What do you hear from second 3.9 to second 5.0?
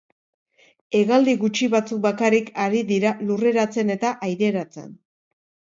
eta aireratzen.